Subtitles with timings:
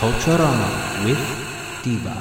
[0.00, 1.20] Culturama with
[1.84, 2.16] Diva.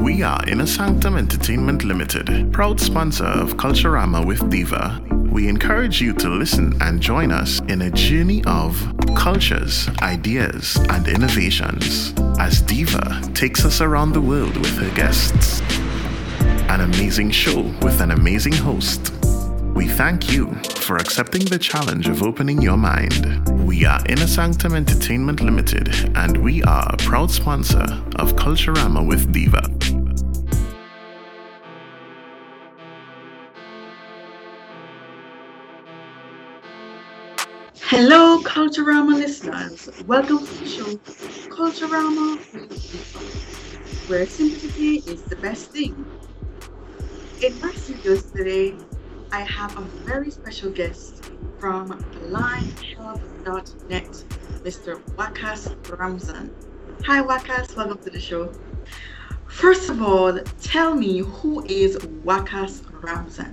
[0.00, 5.04] We are Inner Sanctum Entertainment Limited, proud sponsor of Culturama with Diva.
[5.32, 8.80] We encourage you to listen and join us in a journey of
[9.16, 15.60] cultures, ideas, and innovations as Diva takes us around the world with her guests.
[16.70, 19.17] An amazing show with an amazing host.
[19.78, 23.48] We thank you for accepting the challenge of opening your mind.
[23.64, 29.32] We are Inner Sanctum Entertainment Limited, and we are a proud sponsor of Culturama with
[29.32, 29.62] Diva.
[37.82, 39.90] Hello, Culturama listeners.
[40.08, 40.96] Welcome to the show,
[41.54, 42.36] Culturama,
[44.08, 46.04] where simplicity is the best thing.
[47.40, 48.74] In my today,
[49.30, 51.90] I have a very special guest from
[52.30, 54.24] blindhelp.net,
[54.64, 55.00] Mr.
[55.16, 56.50] Wakas Ramzan.
[57.04, 57.76] Hi, Wakas.
[57.76, 58.50] Welcome to the show.
[59.46, 63.52] First of all, tell me who is Wakas Ramzan?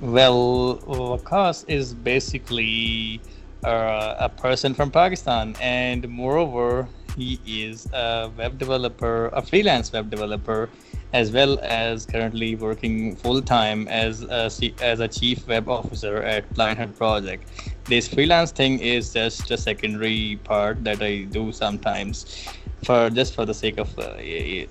[0.00, 3.20] Well, Wakas is basically
[3.62, 10.08] uh, a person from Pakistan, and moreover, he is a web developer, a freelance web
[10.08, 10.70] developer,
[11.12, 16.48] as well as currently working full time as a, as a chief web officer at
[16.54, 17.48] Blindhelp Project.
[17.84, 22.46] This freelance thing is just a secondary part that I do sometimes,
[22.84, 24.14] for just for the sake of uh,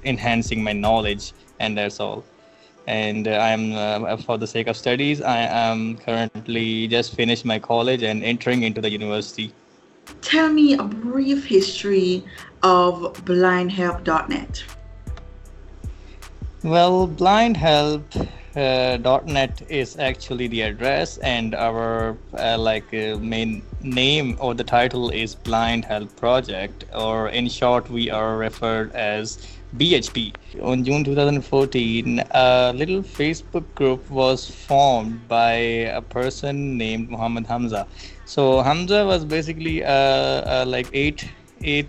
[0.05, 2.23] enhancing my knowledge, and that's all
[2.89, 5.21] and uh, I'm uh, for the sake of studies.
[5.21, 9.53] I am currently just finished my college and entering into the university.
[10.21, 12.25] Tell me a brief history
[12.63, 14.63] of blindhelp.net.
[16.61, 24.53] Well, blindhelp.net uh, is actually the address, and our uh, like uh, main name or
[24.53, 29.37] the title is Blind Help Project, or in short, we are referred as
[29.77, 30.33] BHP.
[30.61, 37.87] On June 2014, a little Facebook group was formed by a person named Muhammad Hamza.
[38.25, 41.25] So Hamza was basically a, a like eight,
[41.61, 41.87] eight,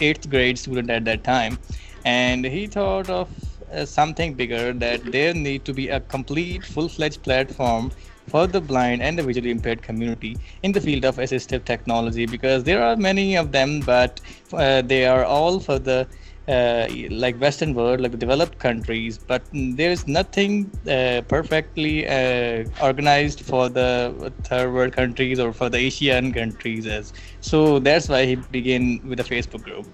[0.00, 1.56] eighth grade student at that time,
[2.04, 3.28] and he thought of
[3.72, 7.90] uh, something bigger that there need to be a complete, full-fledged platform
[8.28, 12.64] for the blind and the visually impaired community in the field of assistive technology because
[12.64, 14.20] there are many of them, but
[14.52, 16.06] uh, they are all for the
[16.48, 22.64] uh, like Western world, like the developed countries, but there is nothing uh, perfectly uh,
[22.82, 26.86] organized for the third world countries or for the Asian countries.
[26.86, 29.86] As so, that's why he began with a Facebook group.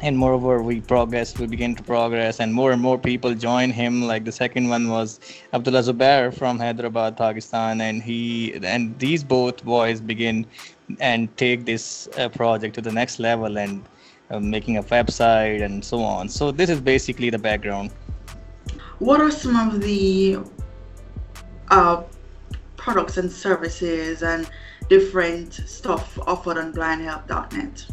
[0.00, 4.02] And moreover, we progressed, we began to progress, and more and more people join him.
[4.02, 5.20] Like the second one was
[5.54, 10.46] Abdullah Zubair from Hyderabad, Pakistan, and he and these both boys begin
[11.00, 13.82] and take this uh, project to the next level and
[14.30, 16.28] uh, making a website and so on.
[16.28, 17.90] So this is basically the background.
[18.98, 20.38] What are some of the
[21.68, 22.02] uh,
[22.76, 24.48] products and services and
[24.88, 27.86] different stuff offered on blindhelp.net?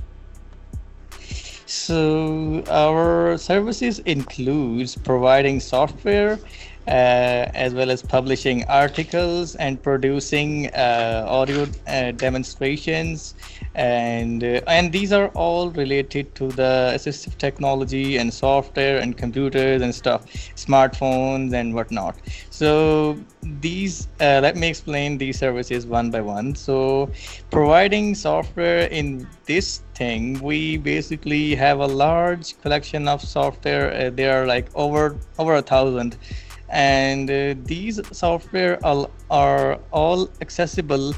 [1.73, 6.39] So our services includes providing software
[6.87, 13.35] uh, as well as publishing articles and producing uh, audio uh, demonstrations.
[13.75, 19.81] And uh, and these are all related to the assistive technology and software and computers
[19.81, 22.17] and stuff smartphones and whatnot.
[22.49, 26.53] So these uh, let me explain these services one by one.
[26.53, 27.09] So
[27.49, 33.91] providing software in this thing we basically have a large collection of software.
[33.93, 36.17] Uh, there are like over over a thousand
[36.73, 41.13] and uh, these software are, are all accessible.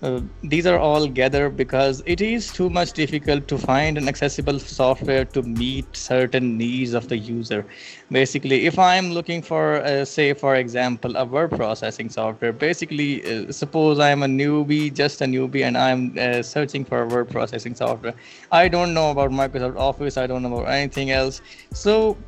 [0.00, 4.58] Uh, these are all gathered because it is too much difficult to find an accessible
[4.58, 7.64] software to meet certain needs of the user.
[8.10, 13.52] Basically if i'm looking for uh, say for example a word processing software basically uh,
[13.52, 17.74] suppose i'm a newbie just a newbie and i'm uh, searching for a word processing
[17.74, 18.14] software.
[18.50, 20.16] I don't know about microsoft office.
[20.16, 21.40] I don't know about anything else.
[21.72, 22.18] So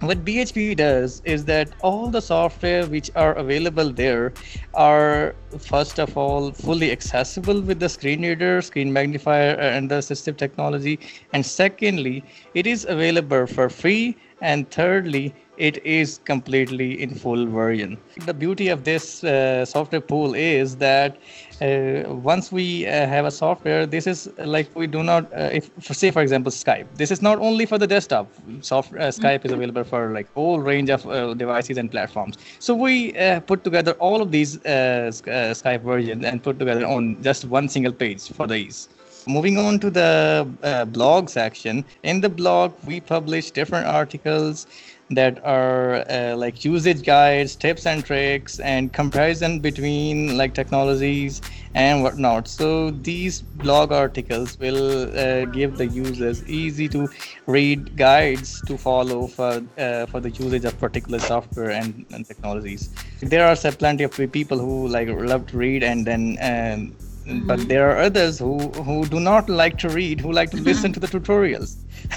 [0.00, 4.32] what BHP does is that all the software which are available there
[4.74, 9.96] are first of all fully accessible with the screen reader, screen magnifier, uh, and the
[9.96, 11.00] assistive technology,
[11.32, 12.22] and secondly,
[12.54, 17.98] it is available for free, and thirdly, it is completely in full version.
[18.24, 21.16] The beauty of this uh, software pool is that
[21.60, 25.70] uh, once we uh, have a software, this is like we do not, uh, if
[25.80, 28.30] for, say for example Skype, this is not only for the desktop.
[28.60, 32.36] Software uh, Skype is available for like whole range of uh, devices and platforms.
[32.60, 33.12] So we
[33.46, 38.28] put together all of these Skype versions and put together on just one single page
[38.28, 38.88] for the ease
[39.28, 44.66] moving on to the uh, blog section in the blog we publish different articles
[45.10, 51.40] that are uh, like usage guides, tips and tricks, and comparison between like technologies
[51.74, 52.48] and whatnot.
[52.48, 57.08] So these blog articles will uh, give the users easy to
[57.46, 62.90] read guides to follow for uh, for the usage of particular software and, and technologies.
[63.20, 66.38] There are plenty of people who like love to read and then.
[66.40, 67.46] Um, mm-hmm.
[67.46, 70.92] But there are others who, who do not like to read, who like to listen
[70.92, 71.76] to the tutorials.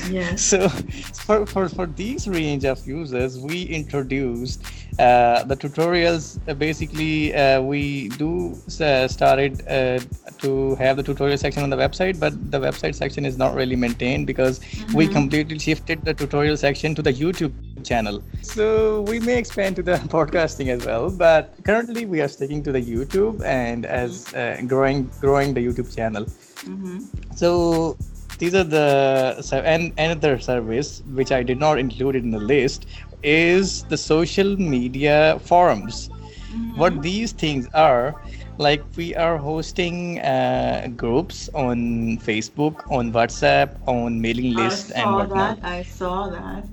[0.10, 0.42] Yes.
[0.52, 4.63] so for, for, for these range of users, we introduced
[5.00, 6.40] uh, the tutorials.
[6.48, 10.00] Uh, basically, uh, we do uh, started uh,
[10.40, 13.75] to have the tutorial section on the website, but the website section is not really
[13.75, 14.98] maintained because mm-hmm.
[14.98, 18.24] we completely shifted the tutorial section to the YouTube channel.
[18.42, 22.72] So we may expand to the podcasting as well, but currently we are sticking to
[22.72, 26.25] the YouTube and as uh, growing growing the YouTube channel.
[26.25, 27.00] Mm-hmm.
[27.36, 27.98] So
[28.38, 32.88] these are the and another service which I did not include in the list
[33.24, 36.10] is the social media forums.
[36.10, 36.80] Mm-hmm.
[36.80, 38.16] What these things are,
[38.57, 45.62] like we are hosting uh, groups on Facebook, on WhatsApp, on mailing list, and whatnot.
[45.62, 45.68] That.
[45.68, 46.66] I saw that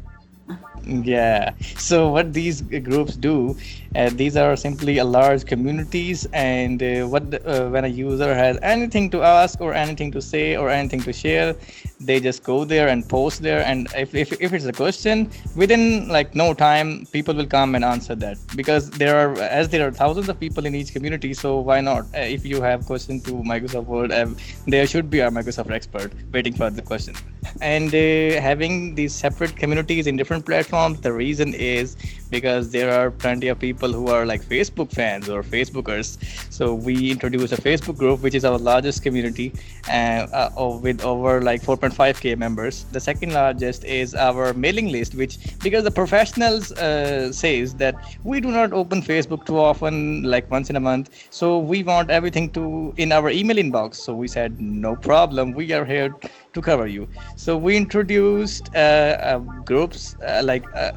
[0.86, 1.52] yeah.
[1.76, 3.56] So what these groups do
[3.94, 8.58] uh, these are simply a large communities and uh, what uh, when a user has
[8.62, 11.54] anything to ask or anything to say or anything to share
[12.00, 16.08] they just go there and post there and if, if, if it's a question within
[16.08, 18.38] like no time people will come and answer that.
[18.54, 22.04] Because there are as there are thousands of people in each community so why not?
[22.14, 24.26] Uh, if you have question to microsoft world uh,
[24.66, 27.14] there should be a microsoft expert waiting for the question.
[27.60, 31.96] And uh, having these separate communities in different platforms the reason is
[32.30, 36.18] because there are plenty of people who are like facebook fans or facebookers.
[36.52, 39.52] So we introduce a facebook group which is our largest community
[39.88, 40.50] and uh,
[40.80, 42.84] with over like 4.5k members.
[42.92, 47.94] The second largest is our mailing list which because the professionals uh, says that
[48.24, 51.10] we do not open facebook too often like once in a month.
[51.30, 53.96] So we want everything to in our email inbox.
[53.96, 55.52] So we said no problem.
[55.52, 56.14] We are here
[56.54, 57.08] to cover you.
[57.36, 59.38] So we introduced uh, uh,
[59.70, 60.92] groups uh, like uh,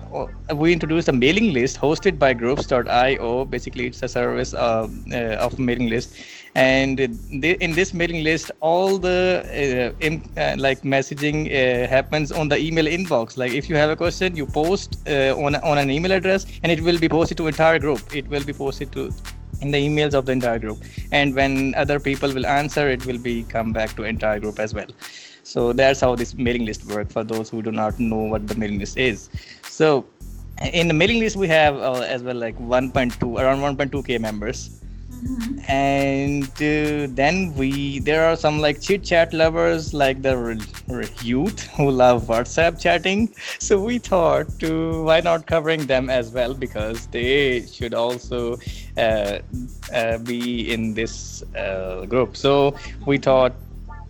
[0.56, 3.46] we introduced a mailing list hosted by groups.io.
[3.46, 6.16] Basically, it's a service uh, uh, of mailing list,
[6.56, 12.50] and in this mailing list, all the uh, in, uh, like messaging uh, happens on
[12.50, 13.38] the email inbox.
[13.38, 16.82] Like if you have a question, you post on on an email address, and it
[16.82, 18.02] will be posted to entire group.
[18.14, 19.12] It will be posted to
[19.62, 20.80] in the emails of the entire group
[21.12, 24.74] and when other people will answer it will be come back to entire group as
[24.74, 24.88] well
[25.44, 28.56] so that's how this mailing list works for those who do not know what the
[28.56, 29.30] mailing list is.
[29.64, 30.06] So
[30.74, 34.81] in the mailing list we have uh, as well like 1.2 around 1.2k members.
[35.24, 35.60] Mm-hmm.
[35.68, 40.36] And uh, then we there are some like chit chat lovers like the
[41.22, 43.34] youth who love WhatsApp chatting.
[43.60, 48.58] So we thought to why not covering them as well because they should also
[48.98, 49.40] uh,
[49.94, 52.36] uh be in this uh, group.
[52.36, 53.54] So we thought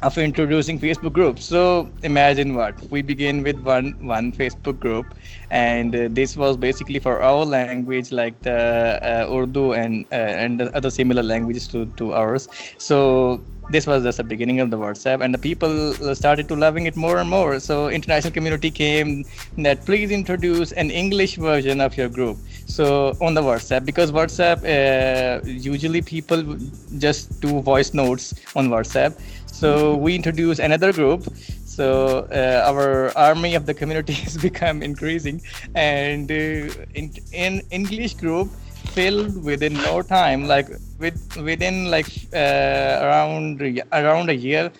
[0.01, 1.46] of introducing Facebook groups.
[1.46, 5.13] So imagine what we begin with one one Facebook group,
[5.50, 10.15] and uh, this was basically for our language, like the uh, Urdu and uh,
[10.46, 12.48] and other similar languages to to ours.
[12.77, 16.85] So this was just the beginning of the WhatsApp, and the people started to loving
[16.85, 17.59] it more and more.
[17.59, 19.25] So international community came
[19.57, 22.37] that please introduce an English version of your group.
[22.65, 26.57] So on the WhatsApp, because WhatsApp uh, usually people
[26.97, 29.13] just do voice notes on WhatsApp
[29.61, 31.21] so we introduce another group.
[31.65, 35.39] So uh, our army of the community has become increasing,
[35.75, 38.49] and uh, in, in English group
[38.95, 40.67] filled within no time, like
[41.00, 43.61] with within like uh, around
[43.91, 44.71] around a year,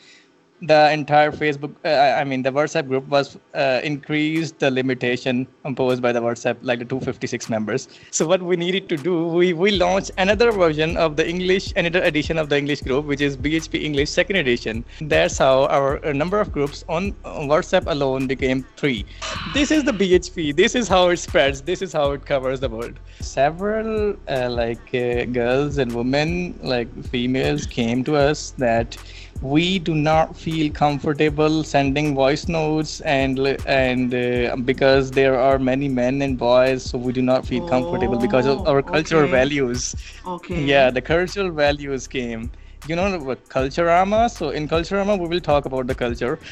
[0.62, 6.01] the entire Facebook, uh, I mean, the WhatsApp group was uh, increased the limitation imposed
[6.01, 7.88] by the WhatsApp, like the 256 members.
[8.12, 12.03] So what we needed to do, we we launched another version of the English, another
[12.03, 14.86] edition of the English group, which is BHP English second edition.
[15.01, 19.06] That's how our uh, number of groups on WhatsApp alone became three.
[19.53, 20.56] This is the BHP.
[20.56, 21.62] This is how it spreads.
[21.62, 23.00] This is how it covers the world.
[23.20, 28.98] Several uh, like uh, girls and women, like females, came to us that
[29.41, 35.88] we do not feel comfortable sending voice notes and and uh, because there are many
[35.88, 39.31] men and boys so we do not feel comfortable because of our cultural okay.
[39.39, 39.96] values.
[40.25, 40.62] Okay.
[40.74, 42.51] yeah the cultural values came.
[42.88, 44.29] You know what culturama?
[44.29, 46.39] So in culturama we will talk about the culture.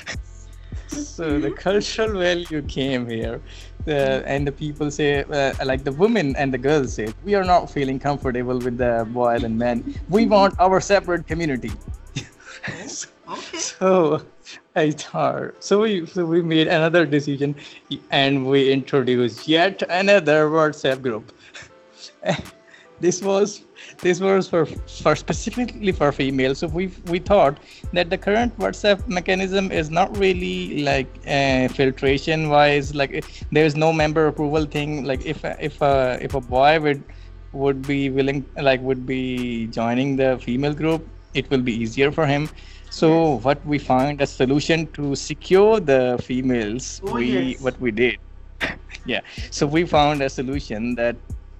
[0.87, 3.41] So the cultural value came here.
[3.87, 7.43] Uh, and the people say uh, like the women and the girls say we are
[7.43, 9.95] not feeling comfortable with the boys and men.
[10.09, 11.71] We want our separate community
[13.29, 13.57] Okay.
[13.57, 14.21] so
[14.75, 17.55] I thought so we so we made another decision
[18.11, 21.31] and we introduced yet another WhatsApp group.
[22.99, 23.65] this was
[23.99, 26.59] this was for for specifically for females.
[26.59, 27.59] So we we thought
[27.93, 32.95] that the current WhatsApp mechanism is not really like uh, filtration wise.
[32.95, 35.03] Like there is no member approval thing.
[35.05, 37.03] Like if if a if a boy would
[37.51, 42.25] would be willing like would be joining the female group, it will be easier for
[42.25, 42.49] him.
[42.89, 47.61] So what we found a solution to secure the females, Oh, we yes.
[47.61, 48.17] what we did.
[49.05, 49.21] yeah.
[49.51, 51.15] So we found a solution that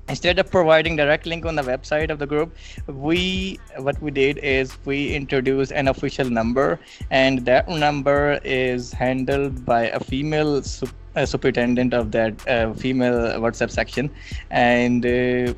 [0.09, 2.55] instead of providing direct link on the website of the group,
[2.87, 6.79] we what we did is we introduced an official number,
[7.11, 13.39] and that number is handled by a female sup- uh, superintendent of that uh, female
[13.39, 14.09] WhatsApp section,
[14.49, 15.05] and.
[15.05, 15.53] Uh,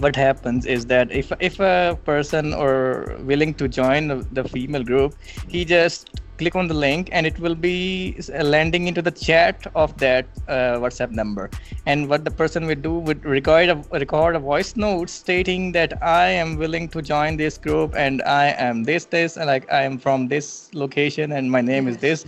[0.00, 4.82] what happens is that if if a person or willing to join the, the female
[4.82, 5.14] group
[5.48, 9.96] he just click on the link and it will be landing into the chat of
[9.98, 11.50] that uh, whatsapp number.
[11.86, 16.02] And what the person will do would record a record a voice note stating that
[16.02, 19.82] i am willing to join this group and i am this this and like i
[19.82, 22.24] am from this location and my name is this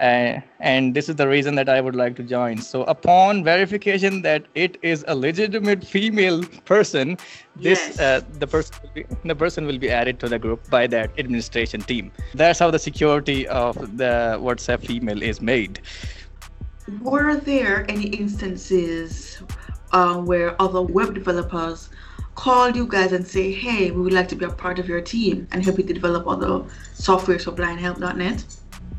[0.00, 2.58] uh, and this is the reason that I would like to join.
[2.58, 7.16] So upon verification that it is a legitimate female person,
[7.56, 8.00] this Yes.
[8.00, 11.10] uh, the person will be, the person will be added to the group by that
[11.18, 12.12] administration team.
[12.34, 15.80] That's how the security of the WhatsApp female is made.
[17.00, 19.42] Were there any instances
[19.92, 21.88] uh, where other web developers
[22.34, 25.00] called you guys and say, "Hey, we would like to be a part of your
[25.00, 28.44] team and help you to develop other software for blindhelp.net"?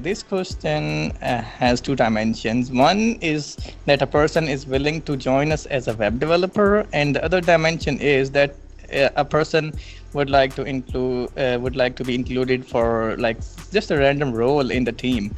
[0.06, 2.70] This question uh, has two dimensions.
[2.70, 3.58] One is
[3.88, 7.42] that a person is willing to join us as a web developer, and the other
[7.42, 8.54] dimension is that
[8.94, 9.74] uh, a person
[10.14, 13.38] would like to include uh, would like to be included for like
[13.72, 15.34] just a random role in the team.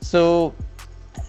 [0.00, 0.52] So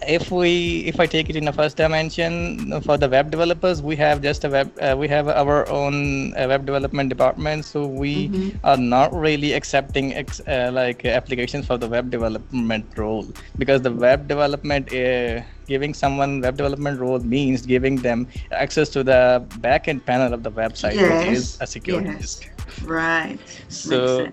[0.06, 3.96] if we if i take it in the first dimension for the web developers we
[3.96, 8.54] have just a web uh, we have our own uh, web development department so we
[8.64, 13.26] are not really accepting ex, uh, like applications for the web development role.
[13.58, 19.02] Because the web development uh, giving someone web development role means giving them access to
[19.04, 22.20] the backend panel of the website which is a security yes.
[22.20, 22.50] risk
[22.84, 23.38] Right.
[23.68, 24.28] so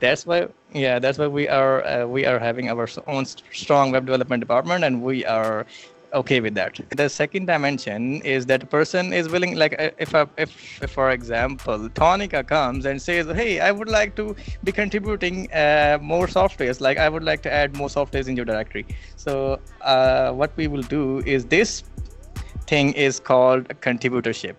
[0.00, 4.06] that's why yeah that's why we are uh, we are having our own strong web
[4.06, 5.66] development department and we are
[6.14, 6.78] okay with that.
[6.96, 11.10] The second dimension is that a person is willing like uh, if if, if for
[11.10, 16.80] example tonica comes and says hey i would like to be contributing uh, more softwares
[16.80, 18.86] like i would like to add more softwares in your directory.
[19.16, 21.84] So uh, what we will do is this
[22.66, 24.56] thing is called contributorship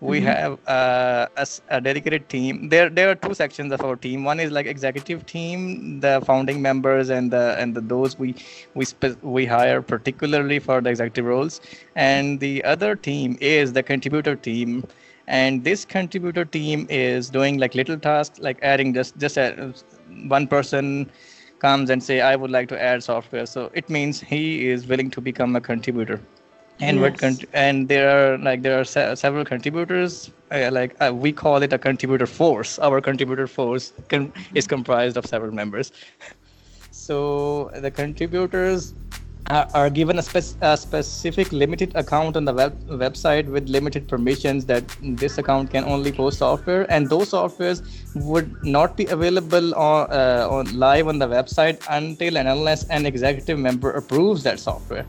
[0.00, 2.68] we have uh, a, a dedicated team.
[2.68, 4.24] There there are two sections of our team.
[4.24, 8.34] One is like executive team the founding members and the and the those we
[8.74, 11.60] we spe- we hire particularly for the executive roles.
[11.96, 14.84] And the other team is the contributor team.
[15.26, 19.74] And this contributor team is doing like little tasks like adding just just a,
[20.28, 21.10] one person
[21.58, 23.46] comes and say i would like to add software.
[23.46, 26.20] So it means he is willing to become a contributor
[26.80, 27.16] and Yes.
[27.20, 31.62] con- and there are like there are se- several contributors uh, like uh, we call
[31.62, 32.78] it a contributor force.
[32.78, 35.92] Our contributor force con- is comprised of several members.
[36.90, 38.92] So the contributors
[39.50, 40.22] are, are given a,
[40.60, 45.84] a specific limited account on the web- website with limited permissions that this account can
[45.84, 46.90] only post software.
[46.92, 47.82] And those softwares
[48.14, 53.06] would not be available on, uh, on live on the website until and unless an
[53.06, 55.06] executive member approves that software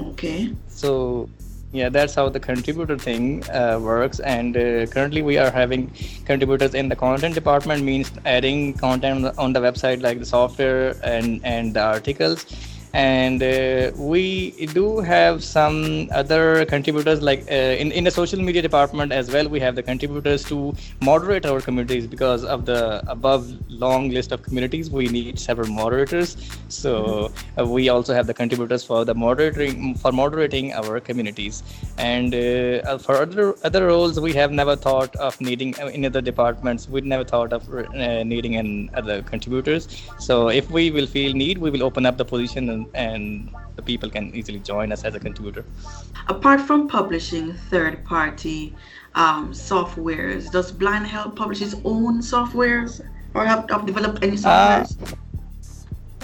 [0.00, 0.54] Okay.
[0.68, 1.28] so
[1.72, 5.90] yeah that's how the contributor thing uh, works and uh, currently we are having
[6.24, 11.40] contributors in the content department means adding content on the website like the software and
[11.44, 12.46] and the articles
[12.92, 18.62] and uh, we do have some other contributors like uh, in, in the social media
[18.62, 23.52] department as well we have the contributors to moderate our communities because of the above
[23.68, 26.36] long list of communities we need several moderators.
[26.68, 31.62] So uh, we also have the contributors for the moderating for moderating our communities.
[31.98, 36.20] And uh, for other other roles we have never thought of needing uh, in other
[36.20, 39.88] departments we never thought of uh, needing an other contributors.
[40.18, 43.82] So if we will feel need we will open up the position and, and the
[43.82, 45.64] people can easily join us as a contributor.
[46.28, 48.74] Apart from publishing third party
[49.14, 53.00] um, softwares, does Blind Help publish its own softwares
[53.34, 55.12] or have, have developed any uh, softwares?
[55.12, 55.16] Uh,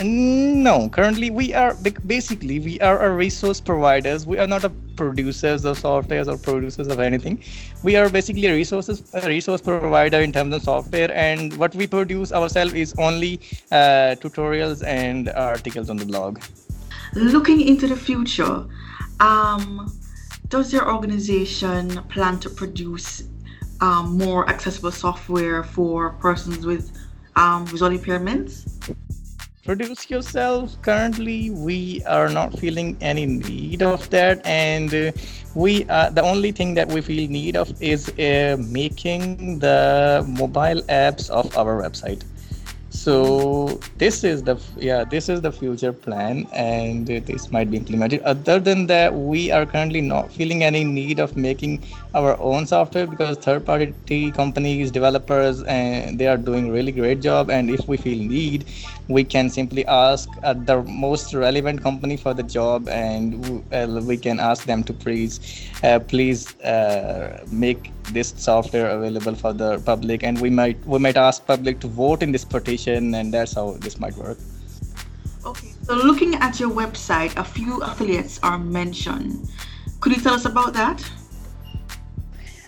[0.02, 1.74] no, currently we are
[2.06, 4.26] basically we are a resource providers.
[4.26, 7.42] We are not a producers of softwares or producers of anything.
[7.84, 11.86] We are basically a resources a resource provider in terms of software, and what we
[11.86, 16.40] produce ourselves is only uh, tutorials and articles on the blog.
[17.14, 18.66] Looking into the future,
[19.20, 19.92] um,
[20.48, 23.22] does your organization plan to produce
[23.80, 26.90] um, more accessible software for persons with
[27.36, 28.66] um, visual impairments?
[29.64, 30.76] Produce yourself.
[30.83, 35.11] Currently, we are not feeling any need of that, and uh,
[35.54, 40.83] we uh, the only thing that we feel need of is uh, making the mobile
[40.92, 42.23] apps of our website
[43.04, 48.23] so this is the yeah this is the future plan and this might be implemented.
[48.23, 51.82] Other than that we are currently not feeling any need of making
[52.14, 57.50] our own software because third party companies developers and they are doing really great job.
[57.50, 58.64] And if we feel need
[59.08, 64.40] we can simply ask the most relevant company for the job and uh, we can
[64.40, 65.40] ask them to please
[65.82, 70.23] uh, please uh, make this software available for the public.
[70.23, 73.72] And we might we might ask public to vote in this petition and that's how
[73.80, 74.38] this might work.
[75.44, 79.48] Okay so looking at your website a few affiliates are mentioned.
[80.00, 81.04] Could you tell us about that?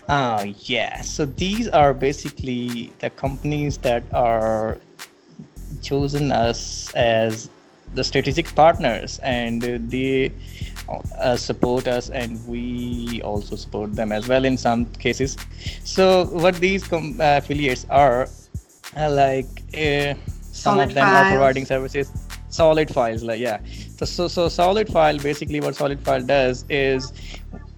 [0.07, 1.01] Uh yeah.
[1.01, 4.77] So these are basically the companies that are
[5.81, 7.49] chosen us as
[7.95, 10.31] the strategic partners and they
[11.17, 15.37] uh, support us and we also support them as well in some cases.
[15.83, 18.29] So what these com- uh, affiliates are
[18.95, 21.27] like uh, some solid of them files.
[21.27, 22.11] are providing services.
[22.49, 23.59] Solid files like yeah.
[23.97, 27.11] So, so so solid file basically what solid file does is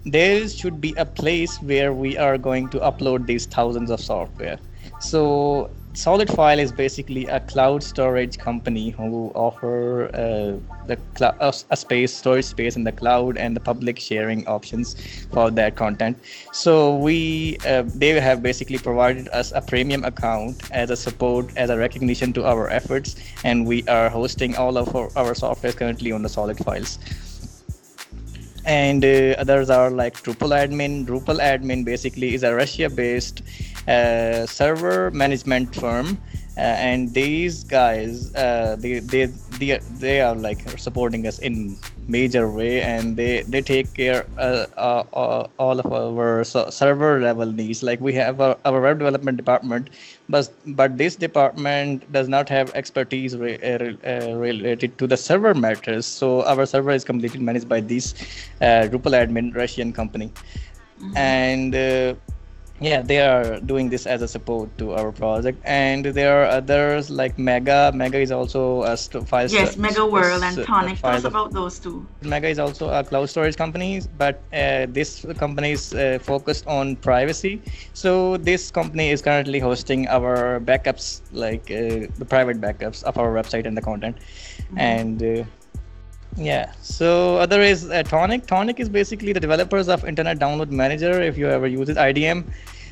[0.05, 4.59] there should be a place where we are going to upload these thousands of software.
[4.99, 10.55] So Solid File is basically a cloud storage company who offer uh,
[10.87, 14.95] the cl- uh, a space storage space in the cloud and the public sharing options
[15.33, 16.17] for their content.
[16.53, 21.69] So we uh, they have basically provided us a premium account as a support as
[21.69, 26.13] a recognition to our efforts, and we are hosting all of our, our software currently
[26.13, 26.97] on the Solid Files
[28.65, 31.05] and uh, others are like Drupal admin.
[31.05, 33.43] Drupal admin basically is a Russia-based uh,
[34.47, 36.17] server management firm
[36.59, 39.27] uh, and these guys uh, they, they
[39.59, 41.77] they they are like supporting us in
[42.09, 47.49] major way and they they take care uh, uh, uh all of our server level
[47.49, 47.81] needs.
[47.81, 49.89] Like we have our, our web development department
[50.27, 53.55] but but this department does not have expertise re,
[54.33, 56.05] related to the server matters.
[56.05, 58.13] So our server is completely managed by this
[58.59, 60.29] Drupal admin Russian company.
[60.99, 61.15] Mm-hmm.
[61.15, 61.73] and
[62.81, 65.59] yeah they are doing this as a support to our project.
[65.65, 67.91] And there are others like mega.
[67.93, 71.01] Mega is also a st- file yes st- mega world and Tonec.
[71.01, 72.05] tell us about those two.
[72.21, 76.95] Mega is also a cloud storage company but uh, this company is uh, focused on
[76.97, 77.61] privacy.
[77.93, 83.33] So this company is currently hosting our backups like uh, the private backups of our
[83.33, 84.17] website and the content.
[84.69, 84.77] Mm-hmm.
[84.77, 85.43] and uh,
[86.35, 86.71] yeah.
[86.81, 88.45] So other is uh, Tonec.
[88.45, 92.45] Tonec is basically the developers of internet download manager if you ever use it idm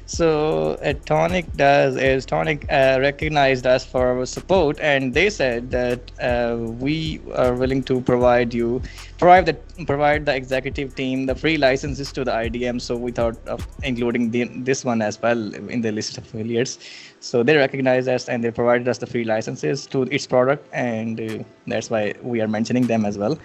[0.08, 5.70] so uh, Tonec does is Tonec uh, recognized us for our support and they said
[5.72, 8.82] that uh, we are willing to provide you
[9.18, 9.54] provide the
[9.86, 14.32] provide the executive team the free licenses to the idm so we thought of including
[14.32, 16.80] the, this one as well in the list of affiliates
[17.28, 21.20] so they recognized us and they provided us the free licenses to its product, and
[21.20, 23.38] uh, that's why we are mentioning them as well.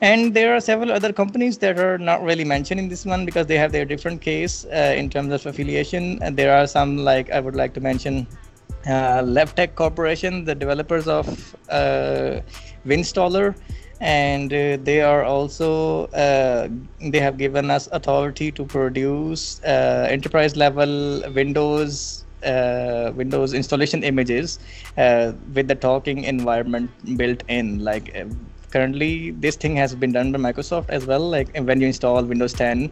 [0.00, 3.46] And there are several other companies that are not really mentioned in this one because
[3.46, 6.18] they have their different case uh, in terms of affiliation.
[6.22, 8.26] And there are some like I would like to mention
[8.86, 12.40] uh, LevTech Corporation, the developers of uh,
[12.84, 13.54] Winstaller
[14.00, 16.68] and uh, they are also uh,
[17.00, 24.58] they have given us authority to produce uh, enterprise level windows uh, windows installation images
[24.98, 27.84] uh, with the talking environment built in.
[27.84, 28.24] Like uh,
[28.74, 31.24] currently this thing has been done by microsoft as well.
[31.34, 32.90] Like when you install windows 10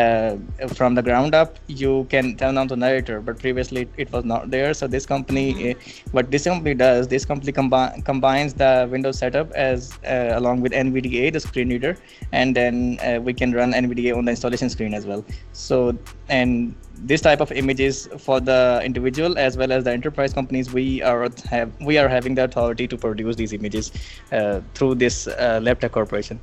[0.00, 0.36] uh,
[0.78, 4.50] from the ground up you can turn on the narrator but previously it was not
[4.50, 4.72] there.
[4.80, 5.74] So this company uh,
[6.12, 10.72] what this company does this company combi- combines the windows setup as uh, along with
[10.84, 11.96] nvda the screen reader
[12.32, 15.24] and then uh, we can run nvda on the installation screen as well.
[15.52, 20.72] So and this type of images for the individual as well as the enterprise companies
[20.72, 23.92] we are have we are having the authority to produce these images
[24.32, 26.40] uh, through this uh, LabTech corporation.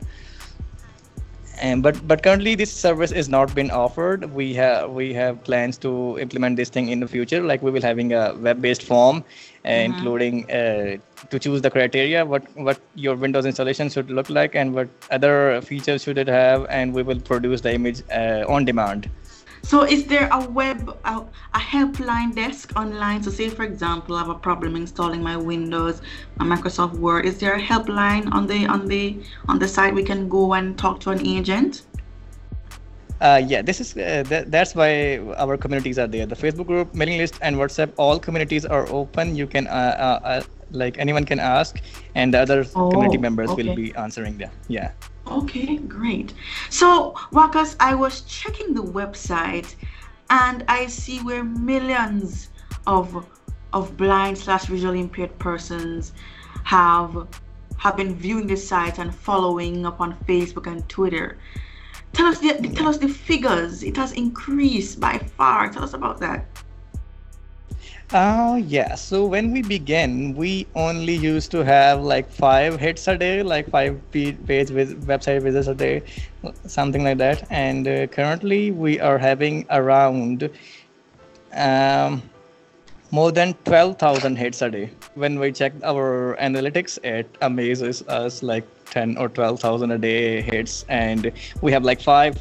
[1.61, 4.33] And but but currently this service is not been offered.
[4.33, 7.41] We have we have plans to implement this thing in the future.
[7.41, 9.23] Like we will having a web-based form
[9.63, 10.97] uh, including uh,
[11.29, 15.61] to choose the criteria what what your windows installation should look like and what other
[15.61, 19.07] features should it have and we will produce the image uh, on demand
[19.63, 23.23] So, is there a web, a, a helpline desk online?
[23.23, 26.01] So, say for example, I have a problem installing my Windows,
[26.37, 27.25] my Microsoft Word.
[27.25, 30.77] Is there a helpline on the on the on the site we can go and
[30.77, 31.83] talk to an agent?
[33.21, 36.25] Uh, yeah, this is uh, th- that's why our communities are there.
[36.25, 37.93] The Facebook group, mailing list, and WhatsApp.
[37.97, 39.35] All communities are open.
[39.35, 41.79] You can uh, uh, uh, like anyone can ask,
[42.15, 44.49] and the other community Oh, members will be answering them.
[44.67, 44.91] Yeah.
[45.31, 46.33] Okay, great.
[46.69, 49.75] So, Wakas, I was checking the website,
[50.29, 52.49] and I see where millions
[52.85, 53.25] of
[53.71, 56.11] of blind slash visually impaired persons
[56.63, 57.27] have
[57.77, 61.37] have been viewing the site and following up on Facebook and Twitter.
[62.11, 63.83] Tell us the tell us the figures.
[63.83, 65.69] It has increased by far.
[65.71, 66.45] Tell us about that.
[68.13, 68.95] Oh yeah.
[68.95, 73.69] So when we began, we only used to have like five hits a day, like
[73.69, 74.35] five page
[74.69, 76.03] vis- website visits a day,
[76.67, 77.47] something like that.
[77.49, 80.49] And uh, currently, we are having around
[81.53, 82.21] um,
[83.11, 84.89] more than 12,000 hits a day.
[85.15, 90.83] When we check our analytics, it amazes us like 10 or 12,000 a day hits,
[90.89, 92.37] and we have like five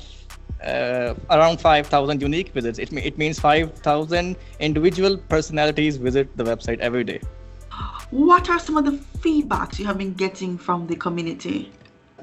[0.65, 2.79] uh, around 5,000 unique visits.
[2.79, 7.21] It, it means 5,000 individual personalities visit the website every day.
[8.11, 11.71] What are some of the feedbacks you have been getting from the community?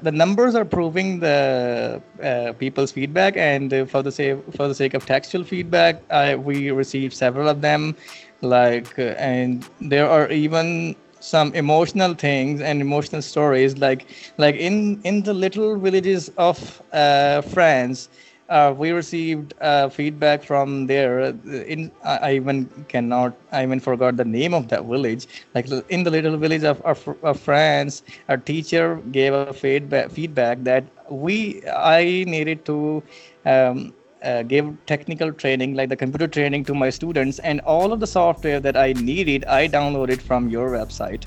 [0.02, 4.94] The numbers are proving the uh, people's feedback, and for the sake for the sake
[4.94, 7.96] of textual feedback, I, we received several of them.
[8.40, 13.78] Like, uh, and there are even some emotional things and emotional stories.
[13.78, 18.08] Like, like in in the little villages of uh, France,
[18.48, 21.20] uh, we received uh, feedback from there.
[21.20, 25.26] uh, In I, even cannot, I even forgot the name of that village.
[25.54, 30.64] Like in the little village of, of, of France, our teacher gave a feedback feedback
[30.64, 33.02] that we I needed to.
[33.44, 38.00] Um, uh, give technical training like the computer training to my students and all of
[38.00, 41.24] the software that i needed i downloaded from your website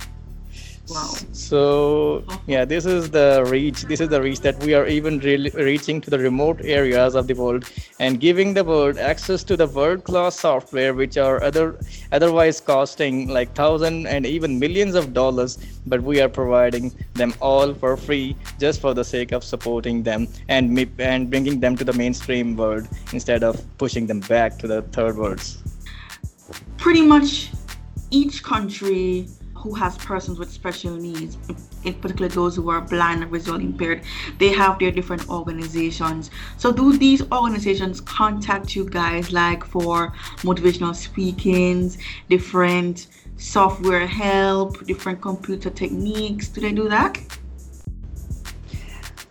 [0.92, 1.14] Wow.
[1.32, 3.84] so yeah, this is the reach.
[3.84, 7.28] This is the reach that we are even really reaching to the remote areas of
[7.28, 11.78] the world and giving the world access to the world-class software, which are other
[12.12, 15.58] otherwise costing like thousand and even millions of dollars.
[15.88, 20.28] But we are providing them all for free, just for the sake of supporting them
[20.50, 24.82] and and bringing them to the mainstream world instead of pushing them back to the
[24.98, 25.64] third worlds.
[26.78, 27.50] pretty much
[28.10, 29.28] each country
[29.62, 31.38] who has persons with special needs,
[31.84, 34.02] in particular those who are blind or visually impaired,
[34.40, 36.32] they have their different organizations.
[36.58, 41.98] So, do these organizations contact you guys like for motivational speakings,
[42.30, 46.50] different software help, different computer techniques?
[46.50, 47.20] Do they do that?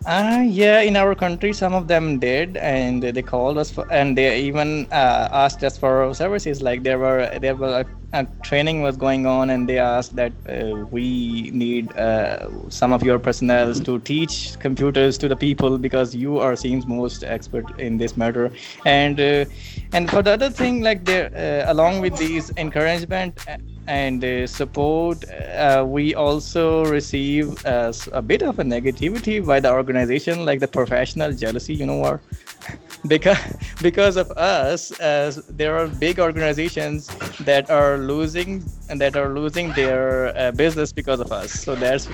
[0.05, 4.17] Uh, yeah, in our country, some of them did, and they called us, for, and
[4.17, 6.59] they even uh, asked us for services.
[6.61, 10.85] Like there were, there were a, training was going on, and they asked that uh,
[10.91, 16.39] we need uh, some of your personnel to teach computers to the people because you
[16.39, 18.51] are seems most expert in this matter.
[18.85, 19.45] And uh,
[19.93, 23.45] and for the other thing, like there, uh, along with these encouragement
[23.87, 30.45] and uh, support, uh, we also receive a bit of a negativity by the organization,
[30.45, 32.21] like the professional jealousy, you know, or
[33.07, 33.37] because
[33.81, 37.07] because of us, as there are big organizations
[37.39, 41.51] that are losing and that are losing their uh, business because of us.
[41.51, 42.05] So that's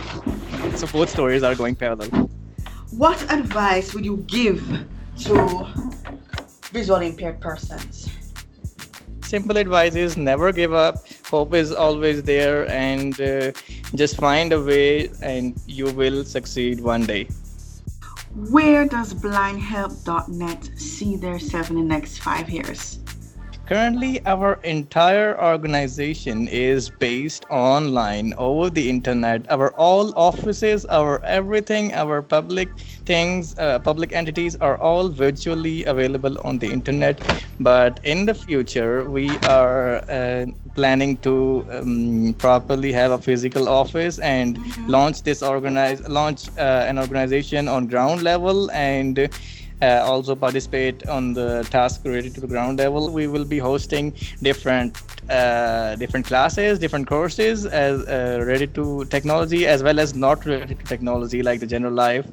[0.80, 2.10] so both stories are going parallel.
[2.92, 4.64] What advice would you give
[5.26, 5.68] to
[6.72, 8.10] visually impaired persons?
[9.28, 10.96] simple advice is never give up.
[11.30, 13.52] Hope is always there, and uh,
[13.96, 17.28] just find a way, and you will succeed one day.
[18.36, 23.00] Where does blindhelp.net see themselves in the next five years?
[23.68, 29.46] Currently, our entire organization is based online over the internet.
[29.52, 32.70] Our all offices, our everything, our public
[33.06, 37.20] things, uh, public entities are all virtually available on the internet.
[37.60, 40.46] But in the future, we are uh,
[40.78, 44.90] planning to um, properly have a physical office and mm-hmm.
[44.96, 49.28] launch this organize launch uh, an organization on ground level and
[49.82, 53.12] uh, also participate on the task related to the ground level.
[53.12, 59.68] We will be hosting different uh, different classes, different courses as uh, related to technology
[59.68, 62.26] as well as not related to technology like the general life,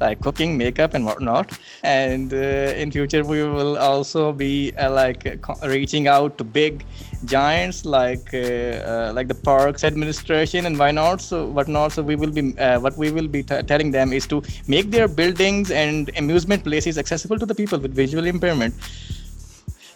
[0.00, 1.58] like cooking, makeup, and whatnot.
[1.82, 6.84] And uh, in future, we will also be uh, like reaching out to big
[7.24, 11.92] giants like uh, uh, like the parks administration and why not so whatnot.
[11.92, 14.90] So we will be uh, what we will be t- telling them is to make
[14.90, 18.74] their buildings and amusement places accessible to the people with visual impairment.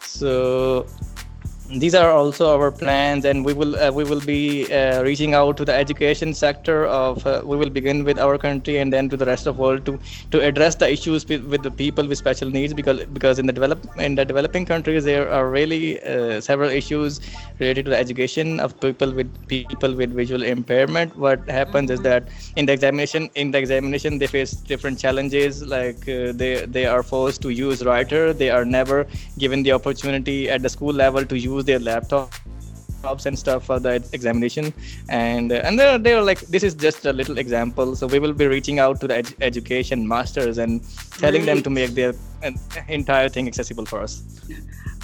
[0.01, 0.87] So
[1.79, 5.57] these are also our plans and we will uh, we will be uh, reaching out
[5.57, 9.17] to the education sector of uh, we will begin with our country and then to
[9.17, 9.97] the rest of the world to
[10.33, 13.53] to address the issues with, with the people with special needs because because in the
[13.53, 17.21] develop in the developing countries there are really uh, several issues
[17.61, 21.17] related to the education of people with people with visual impairment.
[21.17, 22.25] What happens is that
[22.57, 27.05] in the examination in the examination they face different challenges like uh, they they are
[27.05, 28.33] forced to use writer.
[28.33, 29.07] They are never
[29.39, 33.81] given the opportunity at the school level to use use their laptops and stuff for
[33.81, 34.75] the examination
[35.09, 38.35] and uh, and they're, they're like this is just a little example so we will
[38.35, 42.13] be reaching out to the ed- education masters and telling them to make their
[42.45, 42.51] uh,
[42.89, 44.23] entire thing accessible for us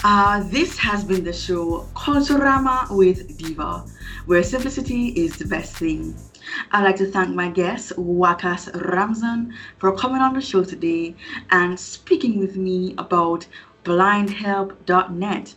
[0.04, 3.84] uh, this has been the show Culturama with Diva,
[4.26, 6.14] where simplicity is the best thing.
[6.70, 11.16] I'd like to thank my guest, Wakas Ramzan, for coming on the show today
[11.50, 13.46] and speaking with me about
[13.84, 15.54] blindhelp.net.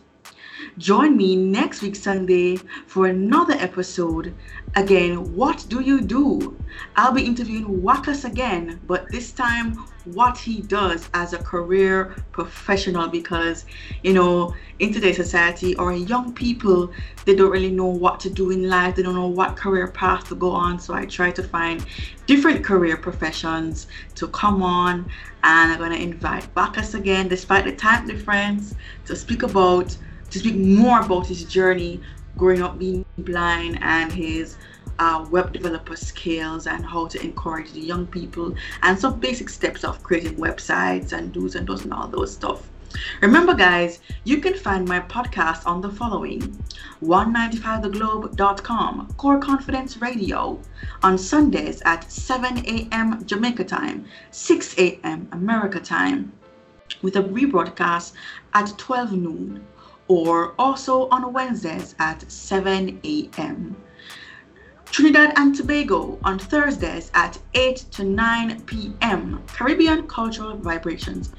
[0.78, 4.34] Join me next week, Sunday, for another episode.
[4.76, 6.56] Again, what do you do?
[6.96, 13.08] I'll be interviewing Wakas again, but this time, what he does as a career professional
[13.08, 13.64] because,
[14.02, 16.90] you know, in today's society or young people,
[17.24, 20.28] they don't really know what to do in life, they don't know what career path
[20.28, 20.78] to go on.
[20.78, 21.84] So I try to find
[22.26, 25.10] different career professions to come on,
[25.42, 28.74] and I'm going to invite Wakas again, despite the time difference,
[29.06, 29.96] to speak about
[30.30, 32.00] to speak more about his journey
[32.36, 34.56] growing up being blind and his
[34.98, 39.84] uh, web developer skills and how to encourage the young people and some basic steps
[39.84, 42.68] of creating websites and do's and don'ts and all those stuff.
[43.20, 46.40] Remember, guys, you can find my podcast on the following
[47.02, 50.60] 195theglobe.com, Core Confidence Radio,
[51.02, 53.24] on Sundays at 7 a.m.
[53.24, 55.28] Jamaica time, 6 a.m.
[55.32, 56.32] America time,
[57.00, 58.12] with a rebroadcast
[58.54, 59.64] at 12 noon
[60.10, 63.76] or also on Wednesdays at 7 a.m.
[64.86, 69.40] Trinidad and Tobago on Thursdays at 8 to 9 p.m.
[69.46, 71.32] Caribbean Cultural Vibrations.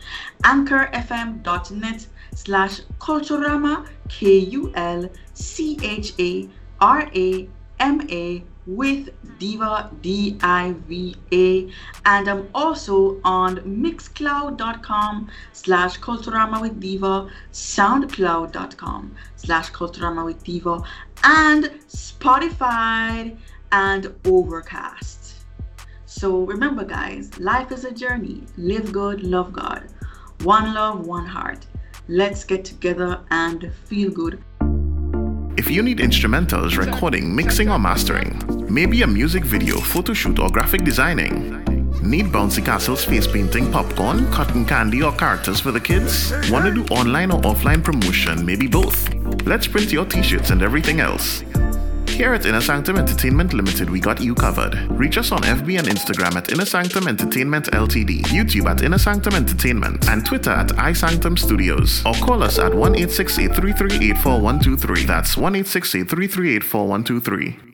[0.46, 6.48] AnchorFM.net slash Culturama K U L C H A
[6.80, 7.50] R A
[7.82, 11.72] M A with Diva D I V A,
[12.06, 20.84] and I'm also on Mixcloud.com slash Culturama with Diva, SoundCloud.com slash Culturama with Diva,
[21.24, 23.36] and Spotify
[23.72, 25.36] and Overcast.
[26.06, 28.44] So remember, guys, life is a journey.
[28.58, 29.88] Live good, love God.
[30.44, 31.66] One love, one heart.
[32.08, 34.44] Let's get together and feel good.
[35.58, 40.50] If you need instrumentals, recording, mixing, or mastering, maybe a music video, photo shoot, or
[40.50, 41.62] graphic designing,
[42.02, 46.32] Need bouncy castles, face painting, popcorn, cotton candy, or characters for the kids?
[46.50, 48.44] Want to do online or offline promotion?
[48.44, 49.14] Maybe both.
[49.46, 51.44] Let's print your t shirts and everything else.
[52.22, 54.76] Here at Inner Sanctum Entertainment Limited, we got you covered.
[54.92, 59.34] Reach us on FB and Instagram at Inner Sanctum Entertainment Ltd, YouTube at Inner Sanctum
[59.34, 62.06] Entertainment, and Twitter at iSanctum Studios.
[62.06, 62.94] Or call us at 1
[65.08, 67.71] That's 1 868 338 4123.